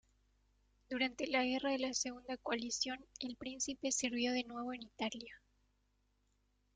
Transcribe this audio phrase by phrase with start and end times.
[0.89, 5.39] Durante la Guerra de la Segunda Coalición, el príncipe sirvió de nuevo en Italia.